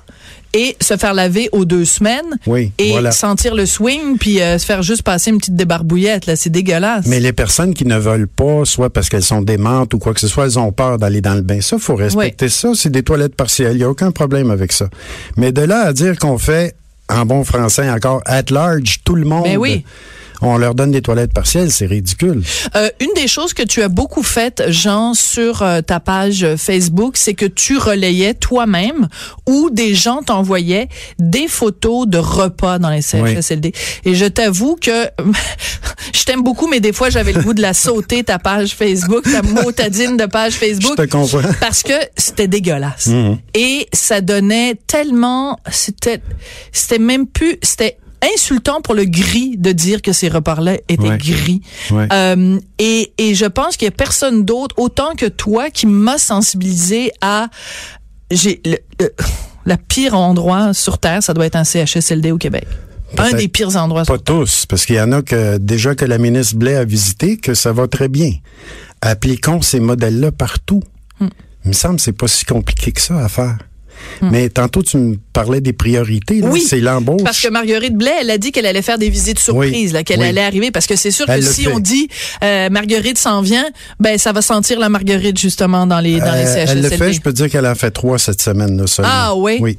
et 0.54 0.78
se 0.80 0.98
faire 0.98 1.14
laver 1.14 1.50
aux 1.52 1.66
deux 1.66 1.86
semaines 1.86 2.38
oui, 2.46 2.72
et 2.78 2.94
sentir 3.12 3.56
le 3.56 3.66
swing 3.66 4.18
puis 4.20 4.42
euh, 4.42 4.58
se 4.58 4.66
faire 4.66 4.84
juste 4.84 5.02
passer 5.02 5.32
une 5.32 5.40
petite 5.40 5.56
débarbouillette 5.56 6.28
là 6.28 6.36
c'est 6.36 6.52
dégueulasse. 6.52 7.08
Mais 7.08 7.20
les 7.20 7.34
personnes 7.34 7.74
qui 7.74 7.86
ne 7.86 7.98
veulent 7.98 8.28
pas 8.28 8.64
soit 8.64 8.92
parce 8.92 9.10
qu'elles 9.10 9.24
sont 9.24 9.42
démentes 9.42 9.94
ou 9.94 10.00
quoi 10.00 10.14
que 10.14 10.20
ce 10.20 10.28
soit 10.28 10.46
elles 10.46 10.60
ont 10.60 10.72
peur 10.72 11.00
d'aller 11.00 11.22
dans 11.22 11.34
le 11.34 11.42
bain. 11.42 11.60
Ça 11.62 11.78
faut 11.80 11.96
respecter 11.96 12.50
ça. 12.50 12.70
C'est 12.76 12.92
des 12.92 13.04
toilettes 13.04 13.36
partielles. 13.36 13.76
Il 13.76 13.80
y 13.80 13.84
a 13.84 13.90
aucun 13.90 14.12
problème 14.12 14.52
avec 14.52 14.72
ça. 14.72 14.90
Mais 15.38 15.52
de 15.52 15.62
là 15.68 15.88
à 15.88 15.94
dire 15.94 16.18
qu'on 16.18 16.38
fait 16.38 16.76
en 17.10 17.26
bon 17.26 17.44
français 17.44 17.90
encore 17.90 18.22
at 18.26 18.44
large 18.50 19.00
tout 19.04 19.16
le 19.16 19.26
monde. 19.26 19.44
Ben 19.44 19.82
on 20.50 20.58
leur 20.58 20.76
donne 20.76 20.92
des 20.92 21.02
toilettes 21.02 21.34
partielles, 21.34 21.72
c'est 21.72 21.86
ridicule. 21.86 22.44
Euh, 22.76 22.90
une 23.00 23.14
des 23.16 23.28
choses 23.28 23.54
que 23.54 23.64
tu 23.64 23.82
as 23.82 23.90
beaucoup 23.90 24.24
faites, 24.24 24.64
Jean, 24.70 25.14
sur 25.14 25.62
euh, 25.62 25.82
ta 25.82 26.00
page 26.00 26.46
Facebook, 26.58 27.18
c'est 27.18 27.34
que 27.34 27.46
tu 27.46 27.78
relayais 27.78 28.34
toi-même 28.34 29.08
ou 29.48 29.70
des 29.70 29.96
gens 29.96 30.22
t'envoyaient 30.22 30.88
des 31.20 31.48
photos 31.48 32.08
de 32.08 32.18
repas 32.18 32.80
dans 32.80 32.90
les 32.90 33.02
CHSLD. 33.02 33.74
Et 34.06 34.16
je 34.16 34.26
t'avoue 34.26 34.76
que 34.76 34.92
je 36.14 36.24
t'aime 36.24 36.44
beaucoup, 36.44 36.68
mais 36.68 36.80
des 36.80 36.94
fois, 36.94 37.10
j'avais 37.10 37.34
le 37.34 37.42
goût 37.42 37.54
de 37.54 37.62
la 37.62 37.74
sauter, 37.74 38.24
ta 38.24 38.40
page 38.40 38.74
Facebook, 38.76 39.24
ta 39.24 39.42
motadine 39.42 40.18
de 40.18 40.26
page 40.26 40.54
Facebook. 40.54 40.96
Je 40.98 41.04
te 41.04 41.10
comprends. 41.10 41.42
Parce 41.60 41.84
que 41.84 41.94
c'était 42.18 42.48
dégueulasse. 42.48 43.08
Mhm. 43.08 43.38
Et 43.54 43.88
ça 43.94 44.22
donnait 44.22 44.76
tellement, 44.88 45.60
c'était, 45.72 46.22
c'était 46.72 47.00
même 47.00 47.28
plus, 47.28 47.58
c'était 47.62 47.98
insultant 48.36 48.82
pour 48.82 48.94
le 48.94 49.06
gris 49.06 49.58
de 49.58 49.72
dire 49.72 50.02
que 50.02 50.14
ces 50.14 50.30
repas-là 50.30 50.76
étaient 50.90 51.18
gris. 51.18 51.62
Euh, 51.92 52.60
et, 52.80 53.14
et 53.18 53.36
je 53.36 53.46
pense 53.46 53.78
qu'il 53.78 53.86
y 53.86 53.90
a 53.90 53.92
personne 53.92 54.46
d'autre 54.46 54.76
autant 54.78 55.16
que 55.16 55.26
toi 55.26 55.70
qui 55.70 55.88
m'a 55.88 56.18
sensibilisé 56.18 57.12
à 57.22 57.50
j'ai 58.32 58.62
le, 58.66 58.78
la 59.66 59.78
pire 59.78 60.16
endroit 60.16 60.74
sur 60.74 60.98
terre, 60.98 61.24
ça 61.24 61.34
doit 61.34 61.46
être 61.46 61.56
un 61.56 61.64
CHSLD 61.64 62.32
au 62.32 62.38
Québec. 62.38 62.66
Un 63.18 63.34
des 63.34 63.48
pires 63.48 63.76
endroits. 63.76 64.04
Pas 64.06 64.18
tous, 64.18 64.66
parce 64.66 64.86
qu'il 64.86 64.96
y 64.96 65.02
en 65.02 65.12
a 65.12 65.22
que 65.22 65.58
déjà 65.60 65.94
que 65.94 66.04
la 66.04 66.18
ministre 66.18 66.56
Blais 66.56 66.76
a 66.76 66.84
visité, 66.84 67.38
que 67.38 67.54
ça 67.54 67.72
va 67.72 67.88
très 67.88 68.08
bien. 68.08 68.32
Appliquons 69.02 69.62
ces 69.62 69.80
modèles-là 69.80 70.32
partout. 70.32 70.82
Hmm. 71.20 71.28
Il 71.64 71.70
me 71.70 71.74
semble 71.74 71.98
que 71.98 72.02
c'est 72.02 72.12
pas 72.12 72.28
si 72.28 72.44
compliqué 72.44 72.92
que 72.92 73.02
ça 73.02 73.24
à 73.24 73.30
faire. 73.30 73.58
Hmm. 74.22 74.30
Mais 74.32 74.50
tantôt, 74.50 74.84
tu 74.84 74.98
me 74.98 75.18
parlais 75.34 75.62
des 75.62 75.74
priorités. 75.74 76.42
Oui, 76.44 76.62
c'est 76.62 76.80
l'embauche. 76.80 77.24
Parce 77.24 77.42
que 77.42 77.50
Marguerite 77.50 77.96
Blais, 77.96 78.14
elle 78.22 78.30
a 78.30 78.38
dit 78.38 78.52
qu'elle 78.52 78.66
allait 78.66 78.82
faire 78.82 78.98
des 78.98 79.10
visites 79.10 79.40
surprises, 79.40 79.98
qu'elle 80.06 80.22
allait 80.22 80.42
arriver. 80.42 80.72
Parce 80.72 80.88
que 80.88 80.96
c'est 80.96 81.12
sûr 81.12 81.26
que 81.26 81.42
si 81.42 81.68
on 81.68 81.80
dit 81.80 82.08
euh, 82.44 82.70
Marguerite 82.70 83.18
s'en 83.18 83.42
vient, 83.42 83.66
ben 84.00 84.18
ça 84.18 84.32
va 84.32 84.42
sentir 84.42 84.80
la 84.80 84.90
Marguerite 84.90 85.38
justement 85.38 85.88
dans 85.88 86.00
les 86.00 86.20
dans 86.20 86.34
les 86.34 86.46
CHSLD. 86.46 86.72
Elle 86.72 86.82
le 86.82 86.90
fait. 86.90 87.14
Je 87.14 87.22
peux 87.22 87.34
dire 87.34 87.50
qu'elle 87.50 87.68
en 87.68 87.76
fait 87.76 87.92
trois 87.92 88.18
cette 88.18 88.42
semaine 88.42 88.78
là 88.78 88.86
Ah 89.04 89.36
oui? 89.36 89.58
Oui. 89.60 89.78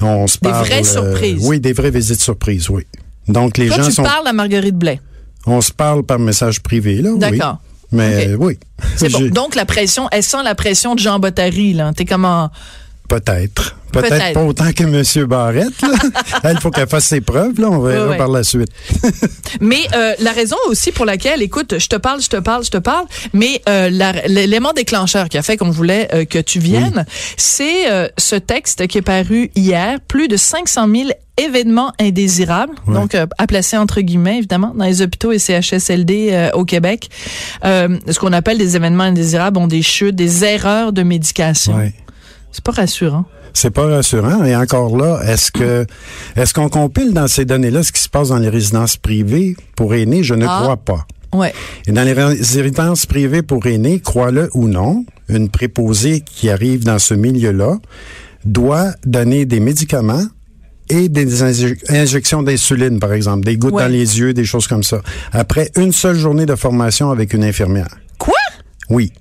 On 0.00 0.26
se 0.26 0.38
parle. 0.38 0.62
Des 0.62 0.68
vraies 0.68 0.96
euh, 0.96 1.12
surprises. 1.12 1.40
Oui, 1.42 1.60
des 1.60 1.72
vraies 1.72 1.90
visites 1.90 2.20
surprises. 2.20 2.68
Oui. 2.70 2.84
Donc 3.26 3.58
les 3.58 3.68
Toi, 3.68 3.82
gens 3.82 3.90
tu 3.90 4.02
parles 4.02 4.26
à 4.26 4.32
Marguerite 4.32 4.76
Blais. 4.76 5.00
On 5.46 5.60
se 5.60 5.72
parle 5.72 6.04
par 6.04 6.18
message 6.18 6.60
privé 6.60 7.02
là. 7.02 7.10
D'accord. 7.16 7.58
Mais 7.90 8.34
oui. 8.38 8.58
C'est 8.96 9.10
bon. 9.10 9.28
Donc 9.28 9.54
la 9.54 9.64
pression, 9.64 10.08
elle 10.12 10.22
sent 10.22 10.42
la 10.44 10.54
pression 10.54 10.94
de 10.94 11.00
Jean 11.00 11.18
Bottary 11.18 11.72
là. 11.72 11.92
T'es 11.94 12.04
comment 12.04 12.50
Peut-être. 13.08 13.74
Peut-être 13.92 14.34
pas 14.34 14.42
autant 14.42 14.70
que 14.72 14.84
M. 14.84 15.26
Barrette. 15.26 15.68
Elle, 16.42 16.58
faut 16.60 16.70
qu'elle 16.70 16.88
fasse 16.88 17.06
ses 17.06 17.20
preuves. 17.20 17.58
Là, 17.58 17.70
on 17.70 17.80
verra 17.80 18.14
par 18.14 18.28
la 18.28 18.44
suite. 18.44 18.68
mais 19.60 19.80
euh, 19.94 20.14
la 20.20 20.32
raison 20.32 20.56
aussi 20.68 20.92
pour 20.92 21.04
laquelle, 21.04 21.42
écoute, 21.42 21.78
je 21.78 21.86
te 21.88 21.96
parle, 21.96 22.20
je 22.20 22.28
te 22.28 22.36
parle, 22.36 22.64
je 22.64 22.70
te 22.70 22.76
parle, 22.76 23.06
mais 23.32 23.62
euh, 23.68 23.88
l'élément 24.26 24.72
déclencheur 24.72 25.28
qui 25.28 25.38
a 25.38 25.42
fait 25.42 25.56
qu'on 25.56 25.70
voulait 25.70 26.08
euh, 26.12 26.24
que 26.24 26.38
tu 26.38 26.58
viennes, 26.58 27.06
c'est 27.36 27.86
ce 28.18 28.36
texte 28.36 28.86
qui 28.86 28.98
est 28.98 29.02
paru 29.02 29.50
hier, 29.54 29.98
plus 30.06 30.28
de 30.28 30.36
500 30.36 30.88
000 30.88 31.08
événements 31.36 31.92
indésirables, 32.00 32.74
donc 32.86 33.14
à 33.14 33.46
placer 33.46 33.76
entre 33.76 34.00
guillemets 34.00 34.38
évidemment 34.38 34.72
dans 34.74 34.84
les 34.84 35.02
hôpitaux 35.02 35.32
et 35.32 35.38
CHSLD 35.38 36.50
au 36.54 36.64
Québec. 36.64 37.08
ce 37.62 38.18
qu'on 38.18 38.32
appelle 38.32 38.58
des 38.58 38.76
événements 38.76 39.04
indésirables 39.04 39.58
ont 39.58 39.66
des 39.66 39.82
chutes, 39.82 40.16
des 40.16 40.44
erreurs 40.44 40.92
de 40.92 41.02
médication. 41.02 41.74
C'est 42.52 42.64
pas 42.64 42.72
rassurant. 42.72 43.24
C'est 43.54 43.70
pas 43.70 43.86
rassurant. 43.86 44.44
Et 44.44 44.54
encore 44.56 44.96
là, 44.96 45.20
est-ce 45.24 45.50
que 45.50 45.86
est-ce 46.36 46.54
qu'on 46.54 46.68
compile 46.68 47.12
dans 47.12 47.28
ces 47.28 47.44
données-là 47.44 47.82
ce 47.82 47.92
qui 47.92 48.00
se 48.00 48.08
passe 48.08 48.28
dans 48.28 48.38
les 48.38 48.48
résidences 48.48 48.96
privées 48.96 49.56
pour 49.76 49.94
aînés? 49.94 50.22
Je 50.22 50.34
ne 50.34 50.46
ah. 50.48 50.60
crois 50.62 50.76
pas. 50.76 51.06
Ouais. 51.34 51.52
Et 51.86 51.92
dans 51.92 52.04
les 52.04 52.12
résidences 52.12 53.06
privées 53.06 53.42
pour 53.42 53.66
aînés, 53.66 54.00
crois-le 54.00 54.50
ou 54.54 54.66
non, 54.66 55.04
une 55.28 55.50
préposée 55.50 56.20
qui 56.20 56.48
arrive 56.48 56.84
dans 56.84 56.98
ce 56.98 57.14
milieu-là 57.14 57.78
doit 58.44 58.92
donner 59.04 59.44
des 59.44 59.60
médicaments 59.60 60.24
et 60.90 61.08
des 61.10 61.42
injections 61.42 62.42
d'insuline, 62.42 62.98
par 62.98 63.12
exemple, 63.12 63.44
des 63.44 63.58
gouttes 63.58 63.74
dans 63.74 63.92
les 63.92 64.18
yeux, 64.18 64.32
des 64.32 64.44
choses 64.44 64.66
comme 64.66 64.82
ça, 64.82 65.02
après 65.32 65.70
une 65.76 65.92
seule 65.92 66.16
journée 66.16 66.46
de 66.46 66.54
formation 66.54 67.10
avec 67.10 67.34
une 67.34 67.44
infirmière. 67.44 67.94
Quoi? 68.18 68.34
Oui. 68.88 69.12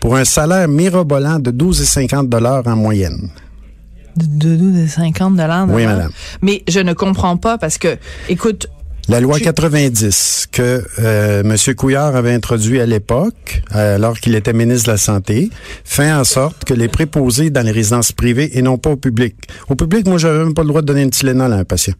Pour 0.00 0.16
un 0.16 0.24
salaire 0.24 0.68
mirobolant 0.68 1.38
de 1.38 1.50
12,50 1.50 2.28
dollars 2.28 2.66
en 2.66 2.76
moyenne 2.76 3.30
de 4.16 4.56
12 4.56 4.88
50 4.88 5.36
dollars. 5.36 5.66
Oui, 5.68 5.84
madame. 5.84 6.10
Mais 6.42 6.62
je 6.68 6.80
ne 6.80 6.94
comprends 6.94 7.36
pas 7.36 7.58
parce 7.58 7.78
que, 7.78 7.98
écoute, 8.28 8.68
la 9.08 9.20
loi 9.20 9.38
90 9.38 10.48
que 10.50 10.84
euh, 10.98 11.42
M. 11.44 11.74
Couillard 11.76 12.16
avait 12.16 12.32
introduit 12.34 12.80
à 12.80 12.86
l'époque, 12.86 13.62
alors 13.70 14.18
qu'il 14.18 14.34
était 14.34 14.52
ministre 14.52 14.86
de 14.86 14.92
la 14.92 14.96
Santé, 14.96 15.50
fait 15.84 16.12
en 16.12 16.24
sorte 16.24 16.64
que 16.64 16.74
les 16.74 16.88
préposés 16.88 17.50
dans 17.50 17.64
les 17.64 17.70
résidences 17.70 18.10
privées 18.10 18.58
et 18.58 18.62
non 18.62 18.78
pas 18.78 18.90
au 18.90 18.96
public. 18.96 19.36
Au 19.68 19.76
public, 19.76 20.08
moi, 20.08 20.18
j'avais 20.18 20.40
même 20.40 20.54
pas 20.54 20.62
le 20.62 20.68
droit 20.68 20.80
de 20.80 20.86
donner 20.86 21.02
une 21.02 21.10
Tylenol 21.10 21.52
à 21.52 21.56
un 21.56 21.64
patient. 21.64 21.94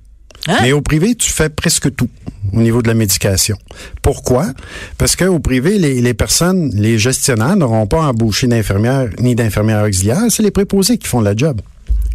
Hein? 0.49 0.59
Mais 0.63 0.73
au 0.73 0.81
privé, 0.81 1.15
tu 1.15 1.33
fais 1.33 1.49
presque 1.49 1.95
tout 1.95 2.09
au 2.53 2.61
niveau 2.61 2.83
de 2.83 2.89
la 2.89 2.95
médication. 2.95 3.57
Pourquoi? 4.03 4.47
Parce 4.99 5.17
qu'au 5.17 5.39
privé, 5.39 5.79
les, 5.79 6.15
personnes, 6.15 6.71
les 6.75 6.99
gestionnaires 6.99 7.57
n'auront 7.57 7.87
pas 7.87 8.03
embauché 8.03 8.47
d'infirmières 8.47 9.09
ni 9.21 9.35
d'infirmières 9.35 9.85
auxiliaires. 9.85 10.23
C'est 10.31 10.43
les 10.43 10.51
préposés 10.51 10.99
qui 10.99 11.09
font 11.09 11.21
la 11.21 11.37
job 11.37 11.61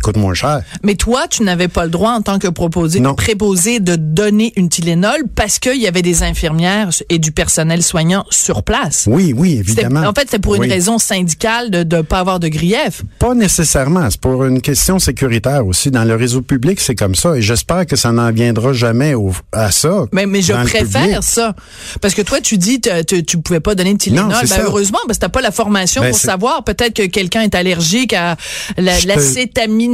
coûte 0.02 0.18
moins 0.18 0.34
cher. 0.34 0.62
Mais 0.84 0.96
toi, 0.96 1.28
tu 1.30 1.44
n'avais 1.44 1.68
pas 1.68 1.86
le 1.86 1.92
droit 1.92 2.12
en 2.12 2.22
tant 2.22 2.40
que 2.40 2.48
proposé, 2.48 3.02
préposé 3.18 3.80
de 3.80 3.96
donner 3.96 4.54
une 4.56 4.70
Tylenol 4.70 5.24
parce 5.36 5.60
qu'il 5.60 5.82
y 5.82 5.88
avait 5.88 6.02
des 6.02 6.24
infirmières 6.24 6.90
et 7.10 7.20
du 7.20 7.32
personnel 7.32 7.84
soignant 7.84 8.26
sur 8.30 8.64
place. 8.64 9.06
Oui, 9.08 9.34
oui, 9.36 9.58
évidemment. 9.60 10.02
En 10.02 10.14
fait, 10.14 10.28
c'est 10.30 10.40
pour 10.40 10.56
une 10.56 10.70
raison 10.70 10.98
syndicale 10.98 11.70
de 11.70 11.98
ne 11.98 12.02
pas 12.02 12.20
avoir 12.20 12.40
de 12.40 12.48
grief. 12.48 13.04
Pas 13.20 13.34
nécessairement. 13.34 14.10
C'est 14.10 14.20
pour 14.20 14.46
une 14.46 14.62
question 14.62 15.00
sécuritaire 15.00 15.66
aussi. 15.66 15.92
Dans 15.92 16.04
le 16.04 16.16
réseau 16.16 16.42
public, 16.42 16.80
c'est 16.80 16.96
comme 16.96 17.16
ça. 17.16 17.36
Et 17.36 17.42
j'espère 17.42 17.86
que 17.86 17.96
ça 17.96 18.12
n'en 18.12 18.32
viendra 18.32 18.74
jamais 18.74 19.14
à 19.52 19.72
ça. 19.72 20.06
Mais, 20.12 20.26
mais 20.26 20.42
je 20.42 20.54
préfère 20.54 21.24
ça. 21.24 21.56
Parce 22.02 22.14
que 22.14 22.22
toi, 22.22 22.40
tu 22.42 22.58
dis 22.58 22.82
que 22.82 23.02
tu 23.02 23.38
ne 23.38 23.42
pouvais 23.42 23.60
pas 23.60 23.76
donner 23.76 23.92
une 23.92 23.98
Tylenol. 23.98 24.30
Non, 24.30 24.36
ben, 24.42 24.62
heureusement, 24.64 25.00
parce 25.08 25.18
que 25.18 25.26
tu 25.26 25.26
n'as 25.26 25.32
pas 25.32 25.42
la 25.42 25.52
formation 25.52 26.02
ben, 26.02 26.12
pour 26.12 26.20
savoir. 26.20 26.64
Peut-être 26.64 26.94
que 26.94 27.06
quelqu'un 27.06 27.42
est 27.42 27.56
allergique 27.56 28.14
à 28.14 28.38
l'acétamine 28.78 29.91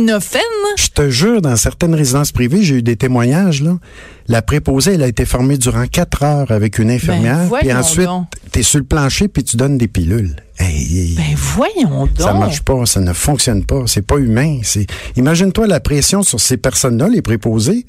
je 0.77 0.87
te 0.89 1.09
jure, 1.09 1.41
dans 1.41 1.55
certaines 1.55 1.95
résidences 1.95 2.31
privées, 2.31 2.63
j'ai 2.63 2.75
eu 2.75 2.81
des 2.83 2.95
témoignages, 2.95 3.63
là. 3.63 3.77
La 4.29 4.41
préposée, 4.41 4.95
elle 4.95 5.03
a 5.03 5.07
été 5.07 5.25
formée 5.25 5.57
durant 5.57 5.85
quatre 5.87 6.23
heures 6.23 6.51
avec 6.51 6.79
une 6.79 6.91
infirmière. 6.91 7.47
Ben, 7.49 7.59
puis 7.59 7.73
ensuite, 7.73 8.09
tu 8.51 8.59
es 8.59 8.63
sur 8.63 8.79
le 8.79 8.85
plancher 8.85 9.27
puis 9.27 9.43
tu 9.43 9.55
donnes 9.55 9.77
des 9.77 9.87
pilules. 9.87 10.35
ben 11.15 11.35
voyons 11.35 12.07
donc. 12.07 12.09
Ça 12.17 12.33
marche 12.33 12.61
pas, 12.61 12.85
ça 12.87 12.99
ne 12.99 13.13
fonctionne 13.13 13.63
pas, 13.63 13.83
c'est 13.85 14.01
pas 14.01 14.17
humain. 14.17 14.59
C'est 14.63 14.87
imagine-toi 15.15 15.67
la 15.67 15.79
pression 15.79 16.23
sur 16.23 16.39
ces 16.39 16.57
personnes-là, 16.57 17.09
les 17.09 17.21
préposés, 17.21 17.85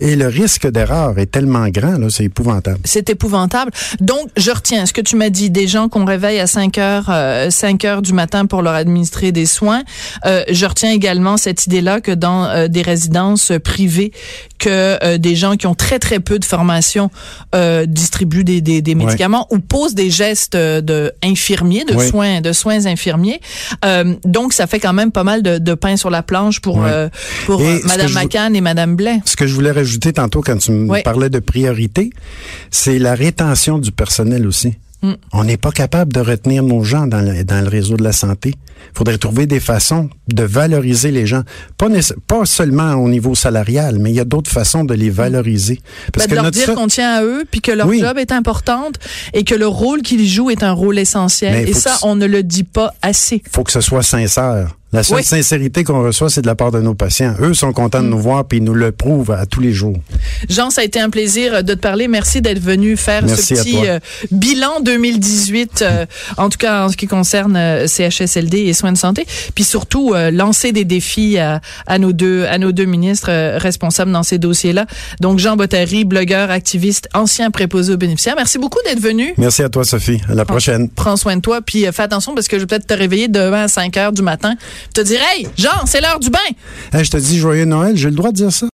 et 0.00 0.14
le 0.14 0.28
risque 0.28 0.70
d'erreur 0.70 1.18
est 1.18 1.26
tellement 1.26 1.68
grand 1.68 1.98
là, 1.98 2.08
c'est 2.10 2.24
épouvantable. 2.24 2.78
C'est 2.84 3.10
épouvantable. 3.10 3.72
Donc 4.00 4.28
je 4.36 4.52
retiens 4.52 4.86
ce 4.86 4.92
que 4.92 5.00
tu 5.00 5.16
m'as 5.16 5.30
dit, 5.30 5.50
des 5.50 5.66
gens 5.66 5.88
qu'on 5.88 6.04
réveille 6.04 6.38
à 6.38 6.46
5 6.46 6.78
heures, 6.78 7.06
euh, 7.08 7.50
5 7.50 7.84
heures 7.84 8.02
du 8.02 8.12
matin 8.12 8.46
pour 8.46 8.62
leur 8.62 8.74
administrer 8.74 9.32
des 9.32 9.46
soins. 9.46 9.82
Euh, 10.24 10.44
je 10.48 10.64
retiens 10.66 10.92
également 10.92 11.36
cette 11.36 11.66
idée-là 11.66 12.00
que 12.00 12.12
dans 12.12 12.44
euh, 12.44 12.68
des 12.68 12.82
résidences 12.82 13.52
privées, 13.64 14.12
que 14.60 14.98
euh, 15.02 15.18
des 15.18 15.34
gens 15.34 15.56
qui 15.56 15.66
ont 15.66 15.74
très 15.82 15.98
très 15.98 16.20
peu 16.20 16.38
de 16.38 16.44
formation 16.44 17.10
euh, 17.54 17.86
distribuent 17.86 18.44
des, 18.44 18.60
des, 18.60 18.82
des 18.82 18.94
médicaments 18.94 19.46
ou 19.50 19.58
posent 19.58 19.94
des 19.94 20.10
gestes 20.10 20.56
de 20.56 21.12
infirmiers, 21.22 21.84
de 21.84 21.98
soins, 21.98 22.40
de 22.40 22.52
soins 22.52 22.86
infirmiers. 22.86 23.40
Euh, 23.84 24.14
donc 24.24 24.52
ça 24.52 24.66
fait 24.66 24.80
quand 24.80 24.92
même 24.92 25.12
pas 25.12 25.24
mal 25.24 25.42
de, 25.42 25.58
de 25.58 25.74
pain 25.74 25.96
sur 25.96 26.10
la 26.10 26.22
planche 26.22 26.60
pour 26.60 26.84
euh, 26.84 27.08
pour 27.46 27.60
Madame 27.84 28.12
McCann 28.12 28.54
et 28.54 28.60
Madame 28.60 28.94
Blais. 28.96 29.20
Ce 29.24 29.36
que 29.36 29.46
je 29.46 29.54
voulais 29.54 29.72
rajouter 29.72 30.12
tantôt 30.12 30.40
quand 30.40 30.58
tu 30.58 30.70
me 30.72 31.02
parlais 31.02 31.30
de 31.30 31.40
priorité, 31.40 32.10
c'est 32.70 32.98
la 32.98 33.14
rétention 33.14 33.78
du 33.78 33.90
personnel 33.92 34.46
aussi. 34.46 34.74
Mm. 35.02 35.12
On 35.32 35.44
n'est 35.44 35.56
pas 35.56 35.72
capable 35.72 36.12
de 36.12 36.20
retenir 36.20 36.62
nos 36.62 36.84
gens 36.84 37.06
dans 37.06 37.20
le, 37.20 37.44
dans 37.44 37.60
le 37.60 37.68
réseau 37.68 37.96
de 37.96 38.04
la 38.04 38.12
santé. 38.12 38.54
Il 38.94 38.98
faudrait 38.98 39.18
trouver 39.18 39.46
des 39.46 39.60
façons 39.60 40.10
de 40.28 40.42
valoriser 40.42 41.10
les 41.10 41.26
gens. 41.26 41.42
Pas, 41.78 41.88
pas 42.26 42.44
seulement 42.44 42.94
au 42.94 43.08
niveau 43.08 43.34
salarial, 43.34 43.98
mais 43.98 44.10
il 44.10 44.16
y 44.16 44.20
a 44.20 44.24
d'autres 44.24 44.50
façons 44.50 44.84
de 44.84 44.94
les 44.94 45.10
mm. 45.10 45.14
valoriser. 45.14 45.80
Parce 46.12 46.28
ben, 46.28 46.36
de 46.36 46.42
leur 46.42 46.50
dire 46.50 46.74
qu'on 46.74 46.86
tient 46.86 47.14
à 47.14 47.24
eux, 47.24 47.44
puis 47.50 47.60
que 47.60 47.72
leur 47.72 47.92
job 47.92 48.18
est 48.18 48.32
important 48.32 48.90
et 49.32 49.44
que 49.44 49.54
le 49.54 49.66
rôle 49.66 50.02
qu'ils 50.02 50.26
jouent 50.26 50.50
est 50.50 50.62
un 50.62 50.72
rôle 50.72 50.98
essentiel. 50.98 51.68
et 51.68 51.74
ça, 51.74 51.98
on 52.02 52.14
ne 52.14 52.26
le 52.26 52.42
dit 52.42 52.64
pas 52.64 52.94
assez. 53.02 53.42
Il 53.44 53.50
faut 53.50 53.64
que 53.64 53.72
ce 53.72 53.80
soit 53.80 54.02
sincère. 54.02 54.76
La 54.92 55.02
seule 55.02 55.24
sincérité 55.24 55.84
qu'on 55.84 56.02
reçoit, 56.02 56.28
c'est 56.28 56.42
de 56.42 56.46
la 56.46 56.54
part 56.54 56.70
de 56.70 56.80
nos 56.80 56.94
patients. 56.94 57.34
Eux 57.40 57.54
sont 57.54 57.72
contents 57.72 58.02
de 58.02 58.08
nous 58.08 58.18
mm. 58.18 58.22
voir 58.22 58.44
puis 58.44 58.58
ils 58.58 58.64
nous 58.64 58.74
le 58.74 58.92
prouvent 58.92 59.30
à 59.30 59.46
tous 59.46 59.60
les 59.60 59.72
jours. 59.72 59.96
Jean, 60.50 60.68
ça 60.68 60.82
a 60.82 60.84
été 60.84 61.00
un 61.00 61.08
plaisir 61.08 61.64
de 61.64 61.72
te 61.72 61.78
parler. 61.78 62.08
Merci 62.08 62.42
d'être 62.42 62.60
venu 62.60 62.98
faire 62.98 63.26
ce 63.26 63.54
petit 63.54 63.88
euh, 63.88 64.00
bilan 64.30 64.80
2018, 64.82 65.82
euh, 65.82 66.06
en 66.36 66.50
tout 66.50 66.58
cas 66.58 66.84
en 66.84 66.88
ce 66.90 66.98
qui 66.98 67.06
concerne 67.06 67.56
euh, 67.56 67.86
CHSLD 67.86 68.58
et 68.58 68.74
soins 68.74 68.92
de 68.92 68.98
santé, 68.98 69.26
puis 69.54 69.64
surtout 69.64 70.14
lancer 70.32 70.72
des 70.72 70.84
défis 70.84 71.38
à, 71.38 71.60
nos 71.98 72.12
deux 72.12 72.44
à 72.44 72.58
nos 72.58 72.72
deux 72.72 72.84
ministres 72.84 73.30
responsables 73.58 74.12
dans 74.12 74.22
ces 74.22 74.38
dossiers-là. 74.38 74.86
Donc 75.20 75.38
Jean 75.38 75.56
Bottary, 75.56 76.04
blogueur, 76.04 76.50
activiste, 76.50 77.08
ancien 77.14 77.50
préposé 77.50 77.94
aux 77.94 77.96
bénéficiaires. 77.96 78.34
Merci 78.36 78.58
beaucoup 78.58 78.78
d'être 78.84 79.00
venu. 79.00 79.32
Merci 79.38 79.62
à 79.62 79.68
toi, 79.68 79.84
Sophie. 79.84 80.20
À 80.28 80.34
la 80.34 80.44
prochaine. 80.44 80.90
Prends 80.90 81.16
soin 81.16 81.36
de 81.36 81.40
toi, 81.40 81.60
puis 81.62 81.86
fais 81.92 82.02
attention 82.02 82.34
parce 82.34 82.48
que 82.48 82.56
je 82.56 82.62
vais 82.62 82.66
peut-être 82.66 82.86
te 82.86 82.94
réveiller 82.94 83.28
demain 83.28 83.64
à 83.64 83.68
5 83.68 83.96
heures 83.96 84.12
du 84.12 84.22
matin 84.22 84.56
te 84.94 85.00
dire, 85.00 85.20
hey, 85.34 85.48
Jean, 85.56 85.86
c'est 85.86 86.00
l'heure 86.00 86.20
du 86.20 86.30
bain. 86.30 86.38
je 86.92 87.10
te 87.10 87.16
dis 87.16 87.38
joyeux 87.38 87.64
Noël, 87.64 87.96
j'ai 87.96 88.10
le 88.10 88.16
droit 88.16 88.30
de 88.30 88.36
dire 88.36 88.52
ça. 88.52 88.66